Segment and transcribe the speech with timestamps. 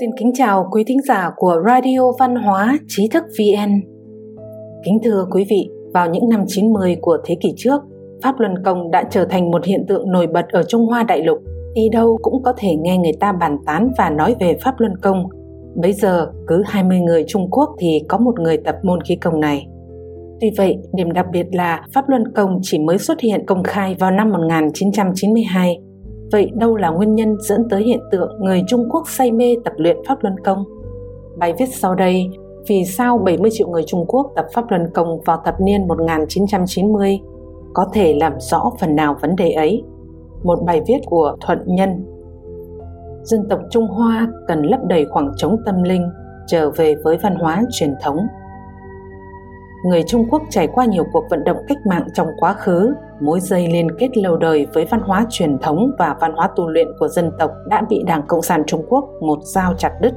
[0.00, 3.80] Xin kính chào quý thính giả của Radio Văn hóa Trí thức VN.
[4.84, 7.82] Kính thưa quý vị, vào những năm 90 của thế kỷ trước,
[8.22, 11.22] Pháp Luân Công đã trở thành một hiện tượng nổi bật ở Trung Hoa đại
[11.22, 11.38] lục.
[11.74, 14.96] Đi đâu cũng có thể nghe người ta bàn tán và nói về Pháp Luân
[15.02, 15.24] Công.
[15.74, 19.40] Bây giờ, cứ 20 người Trung Quốc thì có một người tập môn khí công
[19.40, 19.66] này.
[20.40, 23.96] Tuy vậy, điểm đặc biệt là Pháp Luân Công chỉ mới xuất hiện công khai
[23.98, 25.81] vào năm 1992
[26.32, 29.72] Vậy đâu là nguyên nhân dẫn tới hiện tượng người Trung Quốc say mê tập
[29.76, 30.64] luyện Pháp Luân Công?
[31.38, 32.30] Bài viết sau đây,
[32.68, 37.20] Vì sao 70 triệu người Trung Quốc tập Pháp Luân Công vào thập niên 1990
[37.74, 39.82] có thể làm rõ phần nào vấn đề ấy?
[40.42, 42.04] Một bài viết của Thuận Nhân
[43.22, 46.08] Dân tộc Trung Hoa cần lấp đầy khoảng trống tâm linh,
[46.46, 48.18] trở về với văn hóa truyền thống
[49.82, 53.40] người Trung Quốc trải qua nhiều cuộc vận động cách mạng trong quá khứ, mối
[53.40, 56.88] dây liên kết lâu đời với văn hóa truyền thống và văn hóa tu luyện
[56.98, 60.12] của dân tộc đã bị Đảng Cộng sản Trung Quốc một dao chặt đứt.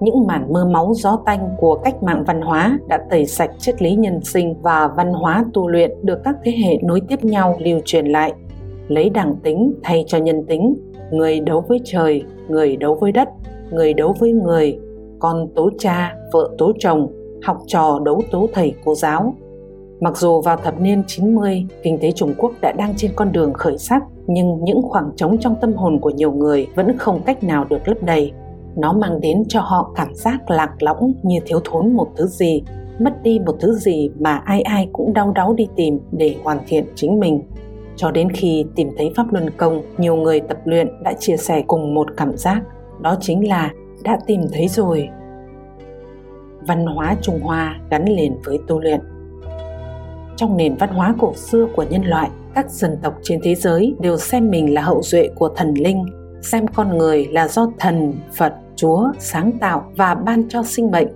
[0.00, 3.82] Những màn mưa máu gió tanh của cách mạng văn hóa đã tẩy sạch triết
[3.82, 7.56] lý nhân sinh và văn hóa tu luyện được các thế hệ nối tiếp nhau
[7.60, 8.32] lưu truyền lại.
[8.88, 10.74] Lấy đảng tính thay cho nhân tính,
[11.10, 13.28] người đấu với trời, người đấu với đất,
[13.70, 14.78] người đấu với người,
[15.18, 19.34] con tố cha, vợ tố chồng, học trò đấu tố thầy cô giáo.
[20.00, 23.52] Mặc dù vào thập niên 90, kinh tế Trung Quốc đã đang trên con đường
[23.52, 27.44] khởi sắc, nhưng những khoảng trống trong tâm hồn của nhiều người vẫn không cách
[27.44, 28.32] nào được lấp đầy.
[28.76, 32.62] Nó mang đến cho họ cảm giác lạc lõng như thiếu thốn một thứ gì,
[32.98, 36.58] mất đi một thứ gì mà ai ai cũng đau đáu đi tìm để hoàn
[36.66, 37.42] thiện chính mình.
[37.96, 41.64] Cho đến khi tìm thấy Pháp Luân Công, nhiều người tập luyện đã chia sẻ
[41.66, 42.62] cùng một cảm giác,
[43.00, 43.72] đó chính là
[44.04, 45.08] đã tìm thấy rồi
[46.68, 49.00] văn hóa Trung Hoa gắn liền với tu luyện.
[50.36, 53.94] Trong nền văn hóa cổ xưa của nhân loại, các dân tộc trên thế giới
[54.00, 56.04] đều xem mình là hậu duệ của thần linh,
[56.42, 61.08] xem con người là do thần, Phật, Chúa sáng tạo và ban cho sinh mệnh.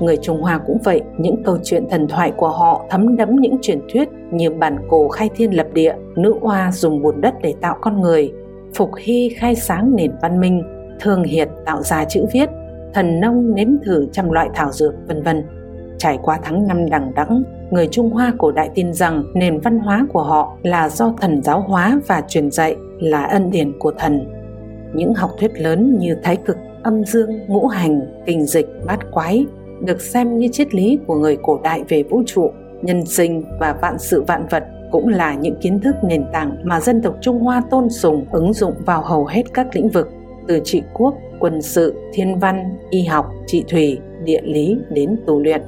[0.00, 3.58] Người Trung Hoa cũng vậy, những câu chuyện thần thoại của họ thấm đẫm những
[3.62, 7.54] truyền thuyết như bản cổ khai thiên lập địa, nữ oa dùng bùn đất để
[7.60, 8.32] tạo con người,
[8.74, 10.62] Phục Hy khai sáng nền văn minh,
[11.00, 12.48] Thường Hiệt tạo ra chữ viết,
[12.94, 15.42] thần nông nếm thử trăm loại thảo dược vân vân.
[15.98, 19.78] Trải qua tháng năm đằng đẵng, người Trung Hoa cổ đại tin rằng nền văn
[19.78, 23.92] hóa của họ là do thần giáo hóa và truyền dạy là ân điển của
[23.98, 24.26] thần.
[24.94, 29.46] Những học thuyết lớn như thái cực, âm dương, ngũ hành, kinh dịch, bát quái
[29.80, 32.50] được xem như triết lý của người cổ đại về vũ trụ,
[32.82, 36.80] nhân sinh và vạn sự vạn vật cũng là những kiến thức nền tảng mà
[36.80, 40.08] dân tộc Trung Hoa tôn sùng ứng dụng vào hầu hết các lĩnh vực
[40.48, 45.42] từ trị quốc, quân sự, thiên văn, y học, trị thủy, địa lý đến tu
[45.42, 45.62] luyện.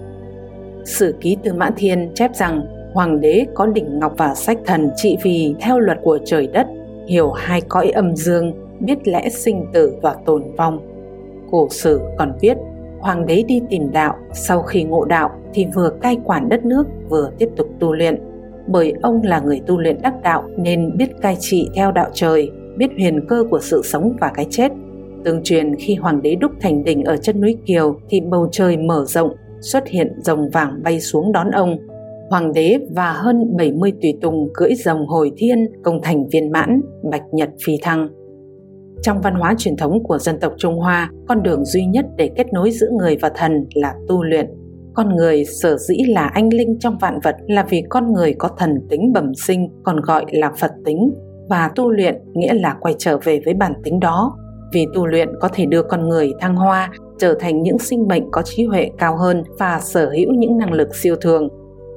[0.84, 4.91] Sử ký Tư Mã Thiên chép rằng Hoàng đế có đỉnh ngọc và sách thần
[4.97, 6.66] trị vì theo luật của trời đất,
[7.06, 10.78] hiểu hai cõi âm dương, biết lẽ sinh tử và tồn vong.
[11.50, 12.56] Cổ sử còn viết,
[13.00, 16.86] Hoàng đế đi tìm đạo, sau khi ngộ đạo thì vừa cai quản đất nước
[17.09, 18.20] vừa tiếp tục tu luyện.
[18.66, 22.50] Bởi ông là người tu luyện đắc đạo nên biết cai trị theo đạo trời,
[22.76, 24.72] biết huyền cơ của sự sống và cái chết.
[25.25, 28.76] Tương truyền khi hoàng đế đúc thành đỉnh ở chân núi Kiều thì bầu trời
[28.76, 31.78] mở rộng, xuất hiện rồng vàng bay xuống đón ông.
[32.31, 36.80] Hoàng đế và hơn 70 tùy tùng cưỡi rồng hồi thiên công thành viên mãn,
[37.10, 38.09] bạch nhật phi thăng.
[39.03, 42.30] Trong văn hóa truyền thống của dân tộc Trung Hoa, con đường duy nhất để
[42.36, 44.50] kết nối giữa người và thần là tu luyện.
[44.94, 48.48] Con người sở dĩ là anh linh trong vạn vật là vì con người có
[48.59, 51.10] thần tính bẩm sinh, còn gọi là Phật tính,
[51.48, 54.36] và tu luyện nghĩa là quay trở về với bản tính đó
[54.72, 58.31] vì tu luyện có thể đưa con người thăng hoa trở thành những sinh mệnh
[58.31, 61.48] có trí huệ cao hơn và sở hữu những năng lực siêu thường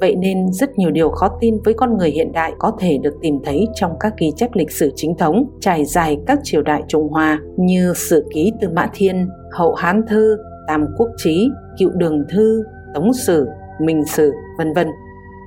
[0.03, 3.13] vậy nên rất nhiều điều khó tin với con người hiện đại có thể được
[3.22, 6.83] tìm thấy trong các ghi chép lịch sử chính thống trải dài các triều đại
[6.88, 11.89] Trung Hoa như Sử ký Tư Mã Thiên, Hậu Hán Thư, Tam Quốc Chí, Cựu
[11.94, 12.63] Đường Thư,
[12.94, 13.47] Tống Sử,
[13.81, 14.88] Minh Sử, vân vân.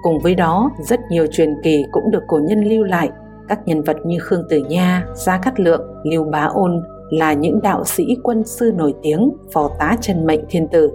[0.03, 3.11] Cùng với đó, rất nhiều truyền kỳ cũng được cổ nhân lưu lại
[3.49, 7.61] các nhân vật như Khương Tử Nha, Gia Cát Lượng, Lưu Bá Ôn là những
[7.63, 10.91] đạo sĩ quân sư nổi tiếng phò tá chân mệnh thiên tử.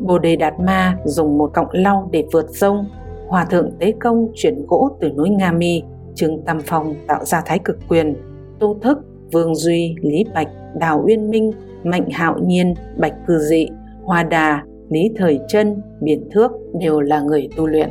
[0.00, 2.86] Bồ Đề Đạt Ma dùng một cọng lau để vượt sông,
[3.28, 5.82] Hòa thượng Tế Công chuyển gỗ từ núi Nga Mi,
[6.14, 8.16] Trương Tam Phong tạo ra Thái Cực Quyền,
[8.58, 8.98] Tô Thức,
[9.32, 10.48] Vương Duy, Lý Bạch,
[10.80, 11.52] Đào Uyên Minh,
[11.84, 13.68] Mạnh Hạo Nhiên, Bạch Cư Dị,
[14.04, 17.90] Hoa Đà, Lý Thời Trân, Biển Thước đều là người tu luyện.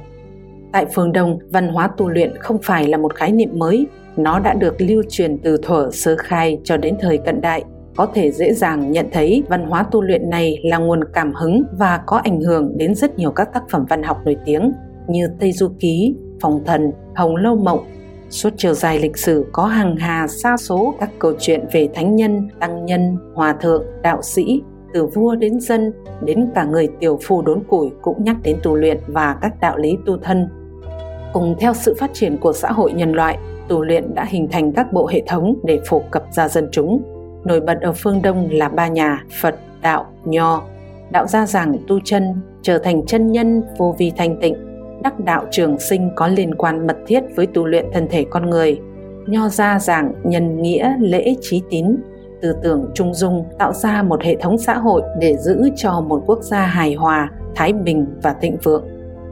[0.71, 4.39] Tại phương Đông, văn hóa tu luyện không phải là một khái niệm mới, nó
[4.39, 7.63] đã được lưu truyền từ thuở sơ khai cho đến thời cận đại.
[7.95, 11.63] Có thể dễ dàng nhận thấy văn hóa tu luyện này là nguồn cảm hứng
[11.79, 14.71] và có ảnh hưởng đến rất nhiều các tác phẩm văn học nổi tiếng
[15.07, 17.85] như Tây Du Ký, Phòng Thần, Hồng Lâu Mộng,
[18.29, 22.15] Suốt chiều dài lịch sử có hàng hà xa số các câu chuyện về thánh
[22.15, 24.61] nhân, tăng nhân, hòa thượng, đạo sĩ,
[24.93, 25.91] từ vua đến dân,
[26.23, 29.77] đến cả người tiểu phu đốn củi cũng nhắc đến tu luyện và các đạo
[29.77, 30.47] lý tu thân.
[31.33, 34.71] Cùng theo sự phát triển của xã hội nhân loại, tu luyện đã hình thành
[34.71, 37.01] các bộ hệ thống để phổ cập ra dân chúng.
[37.43, 40.63] Nổi bật ở phương Đông là ba nhà Phật, Đạo, Nho.
[41.11, 42.23] Đạo gia giảng tu chân,
[42.61, 44.55] trở thành chân nhân vô vi thanh tịnh,
[45.03, 48.49] đắc đạo trường sinh có liên quan mật thiết với tu luyện thân thể con
[48.49, 48.79] người.
[49.27, 51.95] Nho gia giảng nhân nghĩa, lễ, trí tín,
[52.41, 56.23] tư tưởng trung dung tạo ra một hệ thống xã hội để giữ cho một
[56.25, 58.83] quốc gia hài hòa, thái bình và thịnh vượng.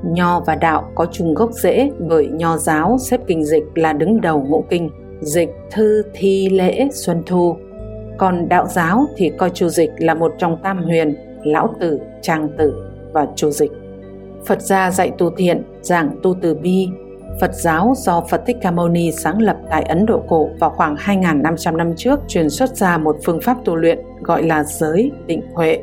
[0.03, 4.21] Nho và đạo có chung gốc rễ bởi nho giáo xếp kinh dịch là đứng
[4.21, 4.89] đầu ngũ kinh,
[5.21, 7.55] dịch thư thi lễ xuân thu.
[8.17, 12.49] Còn đạo giáo thì coi chu dịch là một trong tam huyền, lão tử, trang
[12.57, 12.73] tử
[13.13, 13.71] và chu dịch.
[14.45, 16.87] Phật gia dạy tu thiện, giảng tu từ bi.
[17.41, 20.69] Phật giáo do Phật Thích Ca Mâu Ni sáng lập tại Ấn Độ cổ vào
[20.69, 25.11] khoảng 2.500 năm trước truyền xuất ra một phương pháp tu luyện gọi là giới
[25.25, 25.79] định huệ.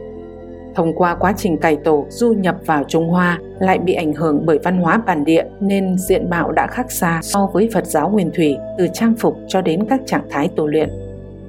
[0.74, 4.42] Thông qua quá trình cải tổ du nhập vào Trung Hoa lại bị ảnh hưởng
[4.46, 8.08] bởi văn hóa bản địa nên diện mạo đã khác xa so với Phật giáo
[8.08, 10.90] nguyên thủy từ trang phục cho đến các trạng thái tu luyện.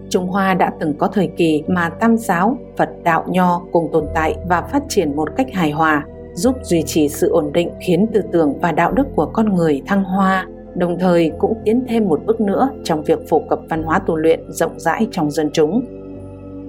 [0.10, 4.06] Trung Hoa đã từng có thời kỳ mà tam giáo, Phật đạo nho cùng tồn
[4.16, 8.08] tại và phát triển một cách hài hòa giúp duy trì sự ổn định khiến
[8.14, 12.08] tư tưởng và đạo đức của con người thăng hoa, đồng thời cũng tiến thêm
[12.08, 15.50] một bước nữa trong việc phổ cập văn hóa tu luyện rộng rãi trong dân
[15.54, 15.86] chúng.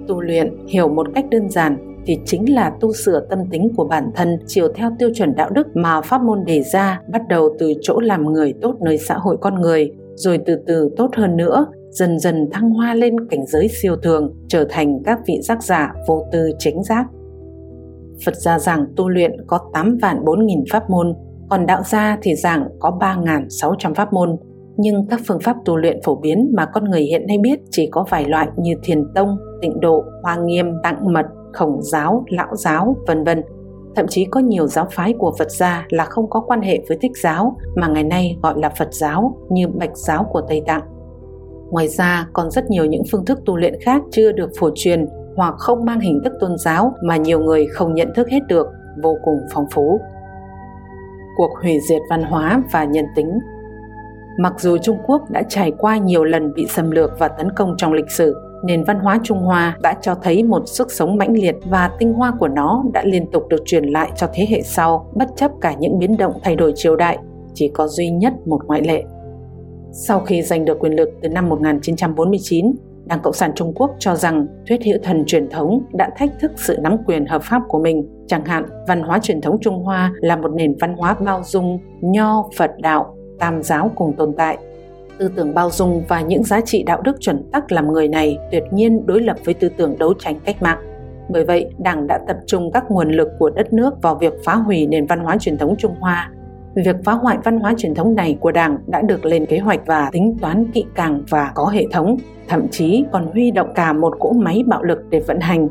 [0.07, 3.85] Tu luyện hiểu một cách đơn giản thì chính là tu sửa tâm tính của
[3.85, 7.49] bản thân chiều theo tiêu chuẩn đạo đức mà pháp môn đề ra bắt đầu
[7.59, 11.37] từ chỗ làm người tốt nơi xã hội con người rồi từ từ tốt hơn
[11.37, 15.63] nữa dần dần thăng hoa lên cảnh giới siêu thường trở thành các vị giác
[15.63, 17.05] giả vô tư chánh giác
[18.25, 21.13] Phật gia giảng tu luyện có 8 vạn 4 nghìn pháp môn,
[21.49, 24.37] còn đạo gia thì giảng có 3.600 pháp môn.
[24.77, 27.89] Nhưng các phương pháp tu luyện phổ biến mà con người hiện nay biết chỉ
[27.91, 32.55] có vài loại như thiền tông, tịnh độ, hoa nghiêm, tạng mật, khổng giáo, lão
[32.55, 33.43] giáo, vân vân.
[33.95, 36.97] Thậm chí có nhiều giáo phái của Phật gia là không có quan hệ với
[37.01, 40.81] thích giáo mà ngày nay gọi là Phật giáo như Bạch giáo của Tây Tạng.
[41.69, 45.05] Ngoài ra còn rất nhiều những phương thức tu luyện khác chưa được phổ truyền
[45.35, 48.67] hoặc không mang hình thức tôn giáo mà nhiều người không nhận thức hết được,
[49.03, 49.99] vô cùng phong phú.
[51.37, 53.39] Cuộc hủy diệt văn hóa và nhân tính
[54.37, 57.75] Mặc dù Trung Quốc đã trải qua nhiều lần bị xâm lược và tấn công
[57.77, 61.33] trong lịch sử, nền văn hóa Trung Hoa đã cho thấy một sức sống mãnh
[61.33, 64.61] liệt và tinh hoa của nó đã liên tục được truyền lại cho thế hệ
[64.61, 67.17] sau, bất chấp cả những biến động thay đổi triều đại,
[67.53, 69.03] chỉ có duy nhất một ngoại lệ.
[69.91, 72.73] Sau khi giành được quyền lực từ năm 1949,
[73.05, 76.51] Đảng Cộng sản Trung Quốc cho rằng thuyết hữu thần truyền thống đã thách thức
[76.55, 78.07] sự nắm quyền hợp pháp của mình.
[78.27, 81.79] Chẳng hạn, văn hóa truyền thống Trung Hoa là một nền văn hóa bao dung,
[82.01, 84.57] nho, Phật đạo, tam giáo cùng tồn tại.
[85.19, 88.37] Tư tưởng bao dung và những giá trị đạo đức chuẩn tắc làm người này
[88.51, 90.79] tuyệt nhiên đối lập với tư tưởng đấu tranh cách mạng.
[91.29, 94.55] Bởi vậy, Đảng đã tập trung các nguồn lực của đất nước vào việc phá
[94.55, 96.31] hủy nền văn hóa truyền thống Trung Hoa
[96.75, 99.79] Việc phá hoại văn hóa truyền thống này của Đảng đã được lên kế hoạch
[99.85, 102.17] và tính toán kỹ càng và có hệ thống,
[102.47, 105.67] thậm chí còn huy động cả một cỗ máy bạo lực để vận hành.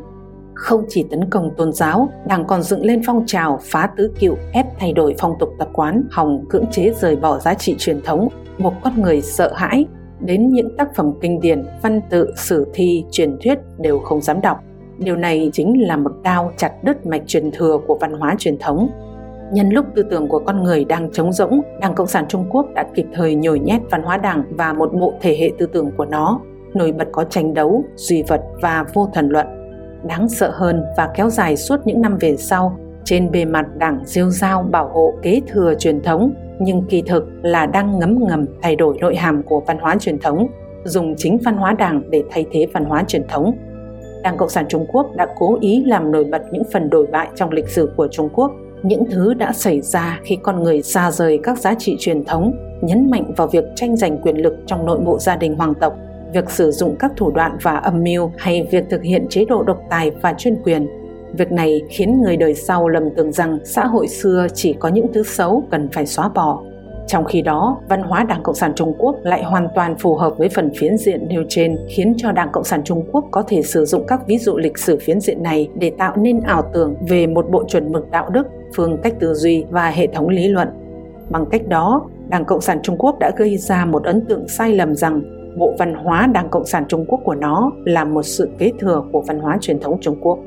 [0.55, 4.35] Không chỉ tấn công tôn giáo, Đảng còn dựng lên phong trào phá tứ cựu,
[4.51, 8.01] ép thay đổi phong tục tập quán, hòng cưỡng chế rời bỏ giá trị truyền
[8.01, 8.27] thống,
[8.59, 9.85] buộc con người sợ hãi,
[10.19, 14.41] đến những tác phẩm kinh điển, văn tự, sử thi, truyền thuyết đều không dám
[14.41, 14.57] đọc.
[14.97, 18.57] Điều này chính là một đao chặt đứt mạch truyền thừa của văn hóa truyền
[18.59, 18.89] thống,
[19.53, 22.65] Nhân lúc tư tưởng của con người đang trống rỗng, Đảng Cộng sản Trung Quốc
[22.75, 25.91] đã kịp thời nhồi nhét văn hóa đảng và một bộ thể hệ tư tưởng
[25.97, 26.39] của nó,
[26.73, 29.47] nổi bật có tranh đấu, duy vật và vô thần luận.
[30.07, 33.99] Đáng sợ hơn và kéo dài suốt những năm về sau, trên bề mặt đảng
[34.05, 38.45] diêu giao bảo hộ kế thừa truyền thống, nhưng kỳ thực là đang ngấm ngầm
[38.61, 40.47] thay đổi nội hàm của văn hóa truyền thống,
[40.83, 43.53] dùng chính văn hóa đảng để thay thế văn hóa truyền thống.
[44.23, 47.27] Đảng Cộng sản Trung Quốc đã cố ý làm nổi bật những phần đổi bại
[47.35, 48.51] trong lịch sử của Trung Quốc.
[48.83, 52.53] Những thứ đã xảy ra khi con người xa rời các giá trị truyền thống,
[52.81, 55.95] nhấn mạnh vào việc tranh giành quyền lực trong nội bộ gia đình hoàng tộc,
[56.33, 59.63] việc sử dụng các thủ đoạn và âm mưu hay việc thực hiện chế độ
[59.63, 60.87] độc tài và chuyên quyền.
[61.37, 65.07] Việc này khiến người đời sau lầm tưởng rằng xã hội xưa chỉ có những
[65.13, 66.63] thứ xấu cần phải xóa bỏ.
[67.07, 70.33] Trong khi đó, văn hóa Đảng Cộng sản Trung Quốc lại hoàn toàn phù hợp
[70.37, 73.61] với phần phiến diện nêu trên, khiến cho Đảng Cộng sản Trung Quốc có thể
[73.61, 76.95] sử dụng các ví dụ lịch sử phiến diện này để tạo nên ảo tưởng
[77.07, 80.47] về một bộ chuẩn mực đạo đức phương cách tư duy và hệ thống lý
[80.47, 80.67] luận.
[81.29, 84.75] Bằng cách đó, Đảng Cộng sản Trung Quốc đã gây ra một ấn tượng sai
[84.75, 85.21] lầm rằng
[85.57, 89.03] bộ văn hóa Đảng Cộng sản Trung Quốc của nó là một sự kế thừa
[89.11, 90.39] của văn hóa truyền thống Trung Quốc.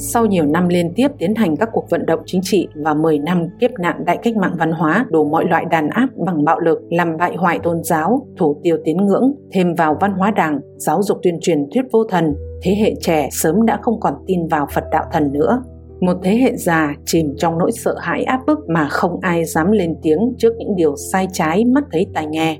[0.00, 3.18] Sau nhiều năm liên tiếp tiến hành các cuộc vận động chính trị và 10
[3.18, 6.60] năm kiếp nạn đại cách mạng văn hóa đủ mọi loại đàn áp bằng bạo
[6.60, 10.60] lực làm bại hoại tôn giáo, thủ tiêu tín ngưỡng, thêm vào văn hóa đảng,
[10.76, 14.46] giáo dục tuyên truyền thuyết vô thần, thế hệ trẻ sớm đã không còn tin
[14.46, 15.62] vào Phật đạo thần nữa.
[16.00, 19.72] Một thế hệ già chìm trong nỗi sợ hãi áp bức mà không ai dám
[19.72, 22.58] lên tiếng trước những điều sai trái mắt thấy tai nghe.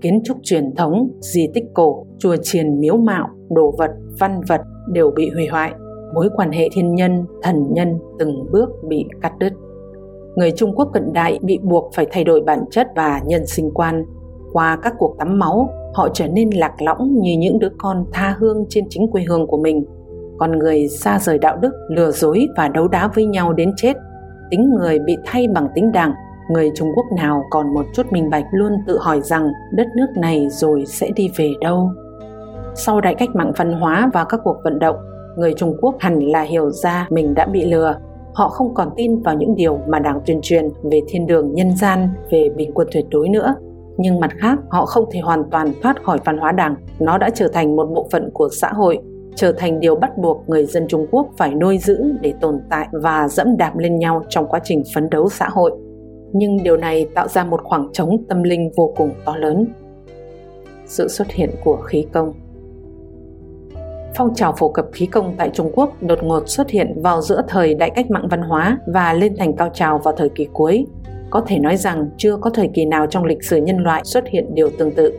[0.00, 3.90] Kiến trúc truyền thống, di tích cổ, chùa chiền miếu mạo, đồ vật,
[4.20, 4.60] văn vật
[4.92, 5.72] đều bị hủy hoại.
[6.14, 9.52] Mối quan hệ thiên nhân, thần nhân từng bước bị cắt đứt.
[10.36, 13.70] Người Trung Quốc cận đại bị buộc phải thay đổi bản chất và nhân sinh
[13.74, 14.04] quan.
[14.52, 18.36] Qua các cuộc tắm máu, họ trở nên lạc lõng như những đứa con tha
[18.38, 19.84] hương trên chính quê hương của mình–
[20.38, 23.96] con người xa rời đạo đức, lừa dối và đấu đá với nhau đến chết.
[24.50, 26.12] Tính người bị thay bằng tính đảng,
[26.48, 30.06] người Trung Quốc nào còn một chút minh bạch luôn tự hỏi rằng đất nước
[30.16, 31.90] này rồi sẽ đi về đâu.
[32.74, 34.96] Sau đại cách mạng văn hóa và các cuộc vận động,
[35.36, 37.98] người Trung Quốc hẳn là hiểu ra mình đã bị lừa.
[38.34, 41.76] Họ không còn tin vào những điều mà đảng tuyên truyền về thiên đường nhân
[41.76, 43.54] gian, về bình quân tuyệt đối nữa.
[43.96, 46.74] Nhưng mặt khác, họ không thể hoàn toàn thoát khỏi văn hóa đảng.
[46.98, 48.98] Nó đã trở thành một bộ phận của xã hội
[49.38, 52.88] trở thành điều bắt buộc người dân Trung Quốc phải nuôi giữ để tồn tại
[52.92, 55.72] và dẫm đạp lên nhau trong quá trình phấn đấu xã hội.
[56.32, 59.66] Nhưng điều này tạo ra một khoảng trống tâm linh vô cùng to lớn.
[60.86, 62.32] Sự xuất hiện của khí công
[64.14, 67.42] Phong trào phổ cập khí công tại Trung Quốc đột ngột xuất hiện vào giữa
[67.48, 70.86] thời đại cách mạng văn hóa và lên thành cao trào vào thời kỳ cuối.
[71.30, 74.28] Có thể nói rằng chưa có thời kỳ nào trong lịch sử nhân loại xuất
[74.28, 75.12] hiện điều tương tự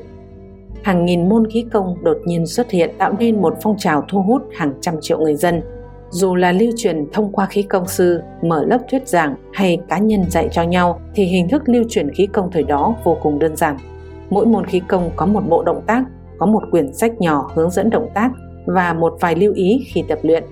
[0.84, 4.22] hàng nghìn môn khí công đột nhiên xuất hiện tạo nên một phong trào thu
[4.22, 5.62] hút hàng trăm triệu người dân.
[6.10, 9.98] Dù là lưu truyền thông qua khí công sư, mở lớp thuyết giảng hay cá
[9.98, 13.40] nhân dạy cho nhau thì hình thức lưu truyền khí công thời đó vô cùng
[13.40, 13.78] đơn giản.
[14.30, 16.04] Mỗi môn khí công có một bộ động tác,
[16.38, 18.32] có một quyển sách nhỏ hướng dẫn động tác
[18.66, 20.44] và một vài lưu ý khi tập luyện.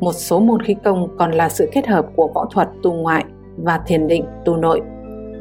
[0.00, 3.24] Một số môn khí công còn là sự kết hợp của võ thuật tu ngoại
[3.56, 4.80] và thiền định tu nội.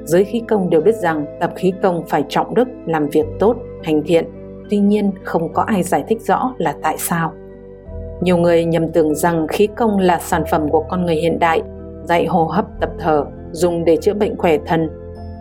[0.03, 3.57] Giới khí công đều biết rằng tập khí công phải trọng đức, làm việc tốt,
[3.83, 4.25] hành thiện
[4.69, 7.33] tuy nhiên không có ai giải thích rõ là tại sao
[8.21, 11.61] nhiều người nhầm tưởng rằng khí công là sản phẩm của con người hiện đại,
[12.03, 14.89] dạy hô hấp tập thở, dùng để chữa bệnh khỏe thân.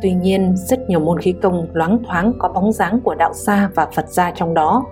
[0.02, 3.70] Tuy nhiên, rất nhiều môn khí công loáng thoáng có bóng dáng của đạo gia
[3.75, 4.85] và phật gia trong đó.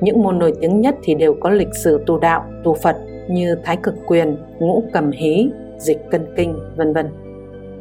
[0.00, 2.96] Những môn nổi tiếng nhất thì đều có lịch sử tu đạo tu phật
[3.28, 7.06] như thái cực quyền, ngũ cầm hí, dịch cân kinh, vân vân.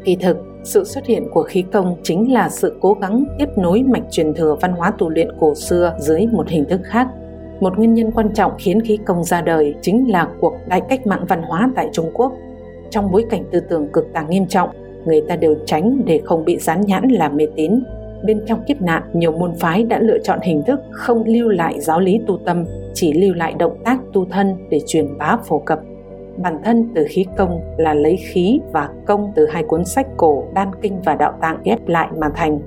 [0.03, 3.83] Kỳ thực, sự xuất hiện của khí công chính là sự cố gắng tiếp nối
[3.83, 7.07] mạch truyền thừa văn hóa tu luyện cổ xưa dưới một hình thức khác.
[7.59, 11.07] Một nguyên nhân quan trọng khiến khí công ra đời chính là cuộc đại cách
[11.07, 12.33] mạng văn hóa tại Trung Quốc.
[12.89, 14.69] Trong bối cảnh tư tưởng cực tàng nghiêm trọng,
[15.05, 17.83] người ta đều tránh để không bị dán nhãn là mê tín.
[18.23, 21.81] Bên trong kiếp nạn, nhiều môn phái đã lựa chọn hình thức không lưu lại
[21.81, 25.59] giáo lý tu tâm, chỉ lưu lại động tác tu thân để truyền bá phổ
[25.59, 25.79] cập
[26.37, 30.43] bản thân từ khí công là lấy khí và công từ hai cuốn sách cổ
[30.53, 32.59] Đan Kinh và Đạo Tạng ghép lại mà thành.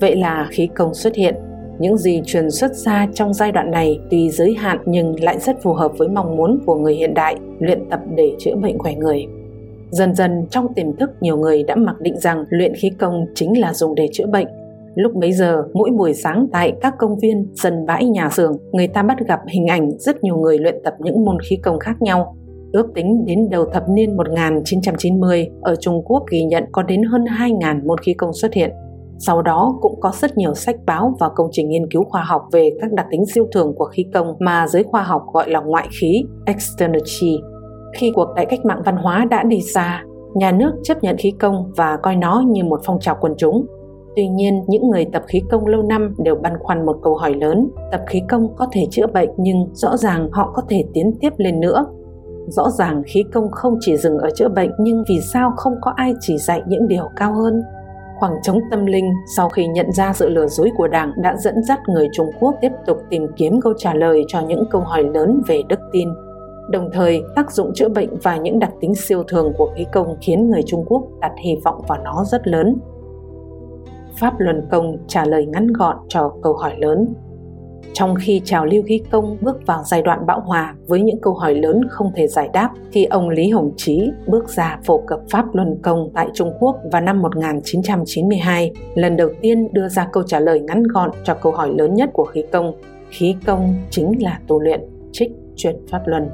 [0.00, 1.34] Vậy là khí công xuất hiện.
[1.78, 5.62] Những gì truyền xuất ra trong giai đoạn này tuy giới hạn nhưng lại rất
[5.62, 8.94] phù hợp với mong muốn của người hiện đại luyện tập để chữa bệnh khỏe
[8.94, 9.26] người.
[9.90, 13.60] Dần dần trong tiềm thức nhiều người đã mặc định rằng luyện khí công chính
[13.60, 14.46] là dùng để chữa bệnh.
[14.94, 18.88] Lúc bấy giờ, mỗi buổi sáng tại các công viên, sân bãi, nhà xưởng, người
[18.88, 22.02] ta bắt gặp hình ảnh rất nhiều người luyện tập những môn khí công khác
[22.02, 22.34] nhau
[22.72, 27.24] Ước tính đến đầu thập niên 1990, ở Trung Quốc ghi nhận có đến hơn
[27.24, 28.70] 2.000 môn khí công xuất hiện.
[29.18, 32.42] Sau đó cũng có rất nhiều sách báo và công trình nghiên cứu khoa học
[32.52, 35.60] về các đặc tính siêu thường của khí công mà giới khoa học gọi là
[35.60, 37.38] ngoại khí, (externality).
[37.96, 41.30] Khi cuộc đại cách mạng văn hóa đã đi xa, nhà nước chấp nhận khí
[41.30, 43.66] công và coi nó như một phong trào quần chúng.
[44.16, 47.34] Tuy nhiên, những người tập khí công lâu năm đều băn khoăn một câu hỏi
[47.34, 51.12] lớn, tập khí công có thể chữa bệnh nhưng rõ ràng họ có thể tiến
[51.20, 51.86] tiếp lên nữa
[52.48, 55.92] Rõ ràng khí công không chỉ dừng ở chữa bệnh nhưng vì sao không có
[55.96, 57.62] ai chỉ dạy những điều cao hơn?
[58.18, 61.62] Khoảng trống tâm linh sau khi nhận ra sự lừa dối của Đảng đã dẫn
[61.62, 65.04] dắt người Trung Quốc tiếp tục tìm kiếm câu trả lời cho những câu hỏi
[65.14, 66.08] lớn về đức tin.
[66.70, 70.16] Đồng thời, tác dụng chữa bệnh và những đặc tính siêu thường của khí công
[70.20, 72.76] khiến người Trung Quốc đặt hy vọng vào nó rất lớn.
[74.20, 77.14] Pháp Luân Công trả lời ngắn gọn cho câu hỏi lớn
[77.92, 81.34] trong khi trào lưu khí công bước vào giai đoạn bão hòa với những câu
[81.34, 85.20] hỏi lớn không thể giải đáp, thì ông Lý Hồng Chí bước ra phổ cập
[85.30, 90.22] Pháp Luân Công tại Trung Quốc vào năm 1992, lần đầu tiên đưa ra câu
[90.22, 92.72] trả lời ngắn gọn cho câu hỏi lớn nhất của khí công.
[93.10, 94.80] Khí công chính là tu luyện,
[95.12, 96.28] trích chuyển Pháp Luân.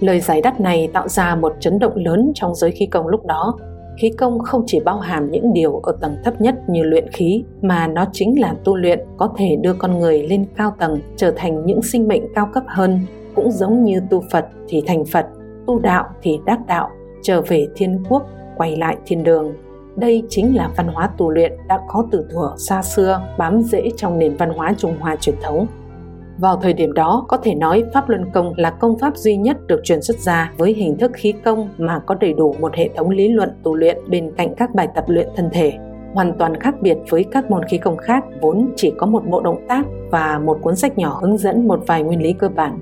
[0.00, 3.26] Lời giải đáp này tạo ra một chấn động lớn trong giới khí công lúc
[3.26, 3.58] đó
[3.98, 7.44] Khí công không chỉ bao hàm những điều ở tầng thấp nhất như luyện khí,
[7.62, 11.32] mà nó chính là tu luyện có thể đưa con người lên cao tầng, trở
[11.36, 13.00] thành những sinh mệnh cao cấp hơn,
[13.34, 15.26] cũng giống như tu Phật thì thành Phật,
[15.66, 16.90] tu đạo thì đắc đạo,
[17.22, 18.22] trở về thiên quốc,
[18.56, 19.52] quay lại thiên đường.
[19.96, 23.90] Đây chính là văn hóa tu luyện đã có từ thuở xa xưa, bám rễ
[23.96, 25.66] trong nền văn hóa Trung Hoa truyền thống.
[26.42, 29.56] Vào thời điểm đó, có thể nói Pháp Luân Công là công pháp duy nhất
[29.66, 32.88] được truyền xuất ra với hình thức khí công mà có đầy đủ một hệ
[32.96, 35.72] thống lý luận tu luyện bên cạnh các bài tập luyện thân thể.
[36.14, 39.40] Hoàn toàn khác biệt với các môn khí công khác vốn chỉ có một bộ
[39.40, 42.78] động tác và một cuốn sách nhỏ hướng dẫn một vài nguyên lý cơ bản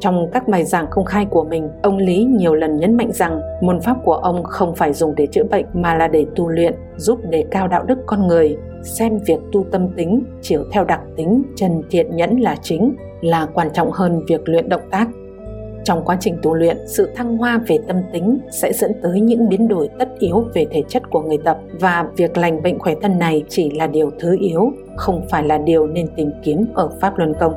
[0.00, 3.40] trong các bài giảng công khai của mình, ông Lý nhiều lần nhấn mạnh rằng
[3.62, 6.74] môn pháp của ông không phải dùng để chữa bệnh mà là để tu luyện,
[6.96, 11.00] giúp đề cao đạo đức con người, xem việc tu tâm tính, chiều theo đặc
[11.16, 15.08] tính, trần thiện nhẫn là chính, là quan trọng hơn việc luyện động tác.
[15.84, 19.48] Trong quá trình tu luyện, sự thăng hoa về tâm tính sẽ dẫn tới những
[19.48, 22.94] biến đổi tất yếu về thể chất của người tập và việc lành bệnh khỏe
[23.02, 26.90] thân này chỉ là điều thứ yếu, không phải là điều nên tìm kiếm ở
[27.00, 27.54] Pháp Luân Công.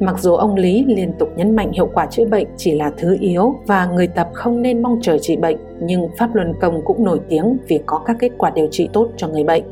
[0.00, 3.16] Mặc dù ông Lý liên tục nhấn mạnh hiệu quả chữa bệnh chỉ là thứ
[3.20, 7.04] yếu và người tập không nên mong chờ trị bệnh, nhưng Pháp Luân Công cũng
[7.04, 9.62] nổi tiếng vì có các kết quả điều trị tốt cho người bệnh.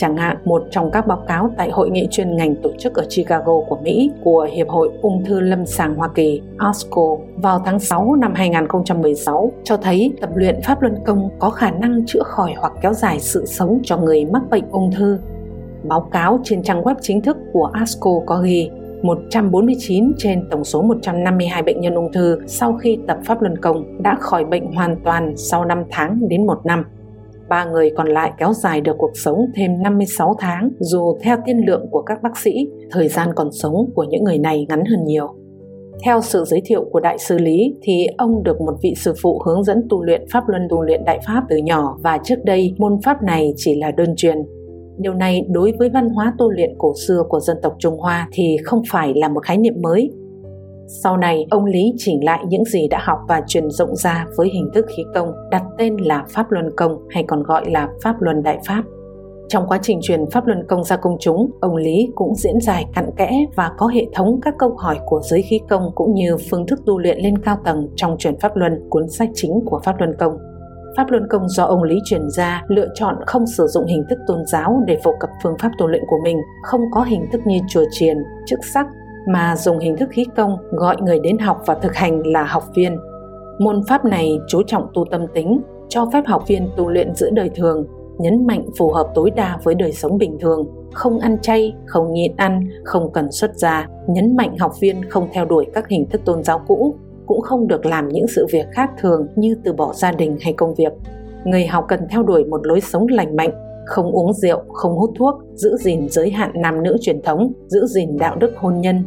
[0.00, 3.04] Chẳng hạn, một trong các báo cáo tại hội nghị chuyên ngành tổ chức ở
[3.16, 7.78] Chicago của Mỹ của Hiệp hội Ung thư Lâm sàng Hoa Kỳ ASCO vào tháng
[7.78, 12.54] 6 năm 2016 cho thấy tập luyện Pháp Luân Công có khả năng chữa khỏi
[12.56, 15.18] hoặc kéo dài sự sống cho người mắc bệnh ung thư.
[15.82, 18.70] Báo cáo trên trang web chính thức của ASCO có ghi
[19.02, 24.02] 149 trên tổng số 152 bệnh nhân ung thư sau khi tập Pháp Luân Công
[24.02, 26.84] đã khỏi bệnh hoàn toàn sau 5 tháng đến 1 năm.
[27.50, 31.60] Ba người còn lại kéo dài được cuộc sống thêm 56 tháng dù theo tiên
[31.66, 35.04] lượng của các bác sĩ, thời gian còn sống của những người này ngắn hơn
[35.04, 35.34] nhiều.
[36.04, 39.42] Theo sự giới thiệu của Đại sư Lý thì ông được một vị sư phụ
[39.46, 42.74] hướng dẫn tu luyện Pháp Luân tu luyện Đại Pháp từ nhỏ và trước đây
[42.78, 44.36] môn Pháp này chỉ là đơn truyền
[44.98, 48.28] Điều này đối với văn hóa tu luyện cổ xưa của dân tộc Trung Hoa
[48.32, 50.10] thì không phải là một khái niệm mới.
[50.92, 54.48] Sau này, ông Lý chỉnh lại những gì đã học và truyền rộng ra với
[54.48, 58.20] hình thức khí công, đặt tên là Pháp Luân Công hay còn gọi là Pháp
[58.20, 58.82] Luân Đại Pháp.
[59.48, 62.86] Trong quá trình truyền Pháp Luân Công ra công chúng, ông Lý cũng diễn giải
[62.94, 66.36] cặn kẽ và có hệ thống các câu hỏi của giới khí công cũng như
[66.50, 69.80] phương thức tu luyện lên cao tầng trong truyền Pháp Luân, cuốn sách chính của
[69.84, 70.32] Pháp Luân Công.
[70.96, 74.18] Pháp Luân Công do ông Lý truyền ra lựa chọn không sử dụng hình thức
[74.26, 77.40] tôn giáo để phổ cập phương pháp tu luyện của mình, không có hình thức
[77.44, 78.86] như chùa chiền, chức sắc,
[79.28, 82.64] mà dùng hình thức khí công gọi người đến học và thực hành là học
[82.74, 82.96] viên.
[83.58, 87.30] Môn pháp này chú trọng tu tâm tính, cho phép học viên tu luyện giữa
[87.30, 87.86] đời thường,
[88.18, 92.12] nhấn mạnh phù hợp tối đa với đời sống bình thường, không ăn chay, không
[92.12, 96.08] nhịn ăn, không cần xuất gia, nhấn mạnh học viên không theo đuổi các hình
[96.08, 96.94] thức tôn giáo cũ,
[97.26, 100.52] cũng không được làm những sự việc khác thường như từ bỏ gia đình hay
[100.52, 100.92] công việc.
[101.44, 103.50] Người học cần theo đuổi một lối sống lành mạnh,
[103.90, 107.86] không uống rượu, không hút thuốc, giữ gìn giới hạn nam nữ truyền thống, giữ
[107.86, 109.04] gìn đạo đức hôn nhân.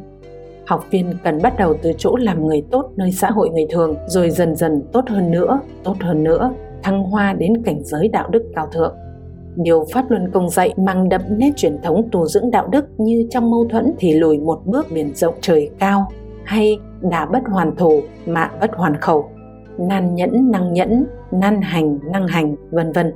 [0.66, 3.96] Học viên cần bắt đầu từ chỗ làm người tốt nơi xã hội người thường,
[4.08, 6.52] rồi dần dần tốt hơn nữa, tốt hơn nữa,
[6.84, 8.96] thăng hoa đến cảnh giới đạo đức cao thượng.
[9.56, 13.28] Điều Pháp Luân Công dạy mang đậm nét truyền thống tu dưỡng đạo đức như
[13.30, 16.08] trong mâu thuẫn thì lùi một bước biển rộng trời cao,
[16.44, 19.26] hay đà bất hoàn thủ, mạ bất hoàn khẩu,
[19.78, 23.14] nan nhẫn năng nhẫn, nan hành năng hành, vân vân.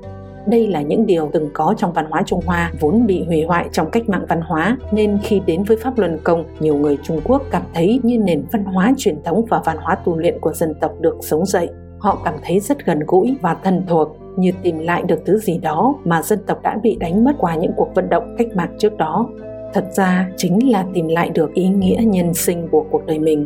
[0.47, 3.69] Đây là những điều từng có trong văn hóa Trung Hoa vốn bị hủy hoại
[3.71, 7.21] trong cách mạng văn hóa nên khi đến với Pháp Luân Công, nhiều người Trung
[7.23, 10.53] Quốc cảm thấy như nền văn hóa truyền thống và văn hóa tu luyện của
[10.53, 11.69] dân tộc được sống dậy.
[11.99, 15.57] Họ cảm thấy rất gần gũi và thân thuộc, như tìm lại được thứ gì
[15.57, 18.75] đó mà dân tộc đã bị đánh mất qua những cuộc vận động cách mạng
[18.79, 19.29] trước đó
[19.73, 23.45] thật ra chính là tìm lại được ý nghĩa nhân sinh của cuộc đời mình.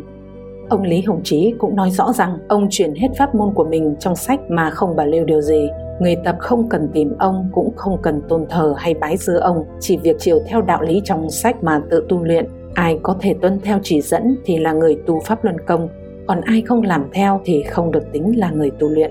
[0.68, 3.96] Ông Lý Hồng Chí cũng nói rõ rằng ông chuyển hết pháp môn của mình
[4.00, 5.68] trong sách mà không bảo lưu điều gì.
[6.02, 9.64] Người tập không cần tìm ông cũng không cần tôn thờ hay bái dưa ông,
[9.80, 12.46] chỉ việc chiều theo đạo lý trong sách mà tự tu luyện.
[12.74, 15.88] Ai có thể tuân theo chỉ dẫn thì là người tu pháp luân công,
[16.26, 19.10] còn ai không làm theo thì không được tính là người tu luyện.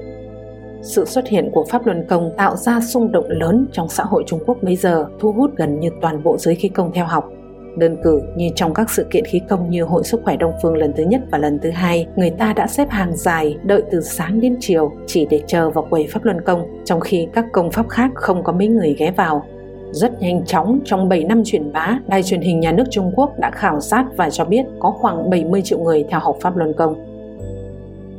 [0.82, 4.24] Sự xuất hiện của Pháp Luân Công tạo ra xung động lớn trong xã hội
[4.28, 7.30] Trung Quốc bây giờ, thu hút gần như toàn bộ giới khí công theo học.
[7.78, 10.78] Đơn cử như trong các sự kiện khí công như Hội Sức khỏe Đông Phương
[10.78, 14.02] lần thứ nhất và lần thứ hai, người ta đã xếp hàng dài đợi từ
[14.02, 17.72] sáng đến chiều chỉ để chờ vào quầy Pháp Luân Công, trong khi các công
[17.72, 19.46] pháp khác không có mấy người ghé vào.
[19.92, 23.40] Rất nhanh chóng, trong 7 năm truyền bá, đài truyền hình nhà nước Trung Quốc
[23.40, 26.74] đã khảo sát và cho biết có khoảng 70 triệu người theo học Pháp Luân
[26.74, 27.06] Công.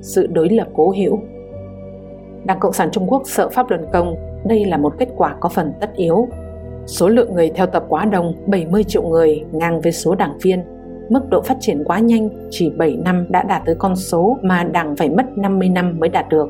[0.02, 1.18] Sự đối lập cố hữu
[2.44, 5.48] Đảng Cộng sản Trung Quốc sợ pháp luân công, đây là một kết quả có
[5.48, 6.28] phần tất yếu.
[6.86, 10.62] Số lượng người theo tập quá đông, 70 triệu người, ngang với số đảng viên.
[11.08, 14.64] Mức độ phát triển quá nhanh, chỉ 7 năm đã đạt tới con số mà
[14.64, 16.48] đảng phải mất 50 năm mới đạt được.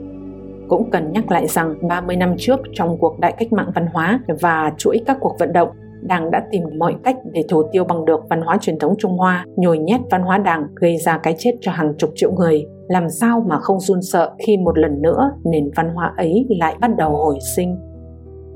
[0.68, 4.20] Cũng cần nhắc lại rằng 30 năm trước trong cuộc đại cách mạng văn hóa
[4.40, 5.68] và chuỗi các cuộc vận động,
[6.02, 9.18] Đảng đã tìm mọi cách để thủ tiêu bằng được văn hóa truyền thống Trung
[9.18, 12.66] Hoa, nhồi nhét văn hóa Đảng gây ra cái chết cho hàng chục triệu người.
[12.88, 16.76] Làm sao mà không run sợ khi một lần nữa nền văn hóa ấy lại
[16.80, 17.91] bắt đầu hồi sinh.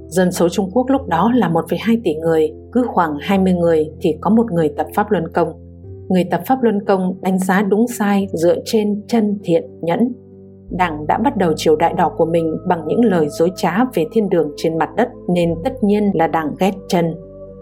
[0.08, 4.16] Dân số Trung Quốc lúc đó là 1,2 tỷ người, cứ khoảng 20 người thì
[4.20, 5.48] có một người tập Pháp Luân Công.
[6.08, 10.12] Người tập Pháp Luân Công đánh giá đúng sai dựa trên chân thiện nhẫn.
[10.70, 14.04] Đảng đã bắt đầu triều đại đỏ của mình bằng những lời dối trá về
[14.12, 17.14] thiên đường trên mặt đất nên tất nhiên là đảng ghét chân.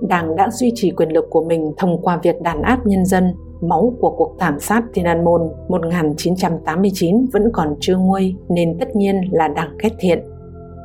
[0.08, 3.24] Đảng đã duy trì quyền lực của mình thông qua việc đàn áp nhân dân,
[3.60, 8.96] máu của cuộc thảm sát Thiên An Môn 1989 vẫn còn chưa nguôi nên tất
[8.96, 10.18] nhiên là đảng ghét thiện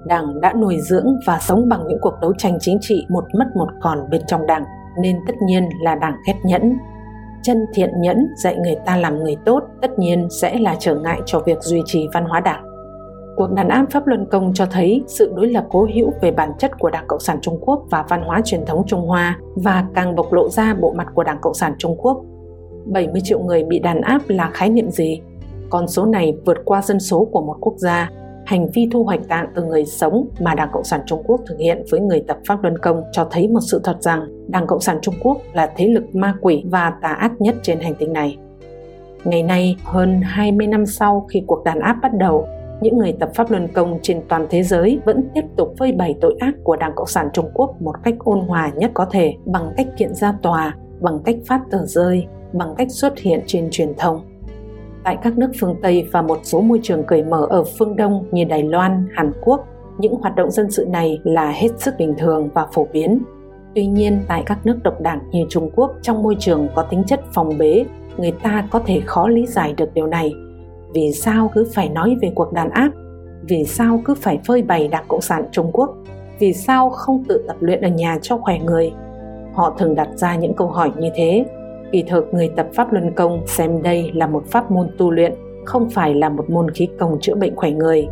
[0.05, 3.45] Đảng đã nuôi dưỡng và sống bằng những cuộc đấu tranh chính trị một mất
[3.55, 4.63] một còn bên trong đảng,
[5.01, 6.77] nên tất nhiên là đảng ghét nhẫn.
[7.43, 11.21] Chân thiện nhẫn dạy người ta làm người tốt tất nhiên sẽ là trở ngại
[11.25, 12.65] cho việc duy trì văn hóa đảng.
[13.35, 16.51] Cuộc đàn áp Pháp Luân Công cho thấy sự đối lập cố hữu về bản
[16.59, 19.85] chất của Đảng Cộng sản Trung Quốc và văn hóa truyền thống Trung Hoa và
[19.93, 22.21] càng bộc lộ ra bộ mặt của Đảng Cộng sản Trung Quốc.
[22.85, 25.21] 70 triệu người bị đàn áp là khái niệm gì?
[25.69, 28.09] Con số này vượt qua dân số của một quốc gia
[28.49, 31.59] hành vi thu hoạch tạng từ người sống mà Đảng Cộng sản Trung Quốc thực
[31.59, 34.79] hiện với người tập Pháp Luân Công cho thấy một sự thật rằng Đảng Cộng
[34.79, 38.13] sản Trung Quốc là thế lực ma quỷ và tà ác nhất trên hành tinh
[38.13, 38.37] này.
[39.23, 42.47] Ngày nay, hơn 20 năm sau khi cuộc đàn áp bắt đầu,
[42.81, 46.15] những người tập Pháp Luân Công trên toàn thế giới vẫn tiếp tục phơi bày
[46.21, 49.33] tội ác của Đảng Cộng sản Trung Quốc một cách ôn hòa nhất có thể
[49.45, 53.67] bằng cách kiện ra tòa, bằng cách phát tờ rơi, bằng cách xuất hiện trên
[53.71, 54.28] truyền thông
[55.09, 58.25] tại các nước phương Tây và một số môi trường cởi mở ở phương Đông
[58.31, 59.65] như Đài Loan, Hàn Quốc,
[59.97, 63.19] những hoạt động dân sự này là hết sức bình thường và phổ biến.
[63.75, 67.03] Tuy nhiên, tại các nước độc đảng như Trung Quốc, trong môi trường có tính
[67.07, 67.85] chất phòng bế,
[68.17, 70.33] người ta có thể khó lý giải được điều này.
[70.93, 72.89] Vì sao cứ phải nói về cuộc đàn áp?
[73.41, 75.89] Vì sao cứ phải phơi bày Đảng Cộng sản Trung Quốc?
[76.39, 78.91] Vì sao không tự tập luyện ở nhà cho khỏe người?
[79.53, 81.45] Họ thường đặt ra những câu hỏi như thế
[81.91, 85.33] Kỳ thực người tập Pháp Luân Công xem đây là một pháp môn tu luyện,
[85.65, 88.07] không phải là một môn khí công chữa bệnh khỏe người.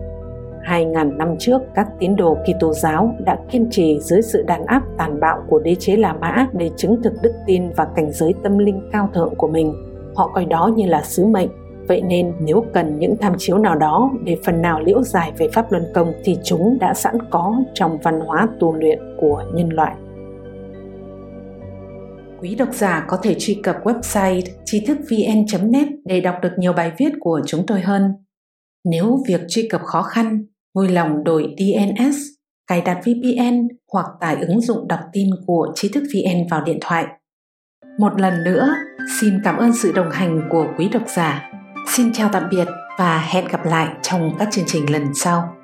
[0.63, 4.83] 2.000 năm trước, các tín đồ Kitô giáo đã kiên trì dưới sự đàn áp
[4.97, 8.33] tàn bạo của đế chế La Mã để chứng thực đức tin và cảnh giới
[8.43, 9.73] tâm linh cao thượng của mình.
[10.15, 11.49] Họ coi đó như là sứ mệnh.
[11.87, 15.47] Vậy nên nếu cần những tham chiếu nào đó để phần nào liễu giải về
[15.53, 19.69] Pháp Luân Công thì chúng đã sẵn có trong văn hóa tu luyện của nhân
[19.69, 19.95] loại.
[22.41, 26.73] Quý độc giả có thể truy cập website tri thức vn.net để đọc được nhiều
[26.73, 28.01] bài viết của chúng tôi hơn.
[28.85, 30.45] Nếu việc truy cập khó khăn,
[30.75, 32.15] vui lòng đổi DNS,
[32.67, 36.77] cài đặt VPN hoặc tải ứng dụng đọc tin của trí thức VN vào điện
[36.81, 37.05] thoại.
[37.99, 38.69] Một lần nữa,
[39.21, 41.51] xin cảm ơn sự đồng hành của quý độc giả.
[41.87, 42.67] Xin chào tạm biệt
[42.99, 45.56] và hẹn gặp lại trong các chương trình lần sau.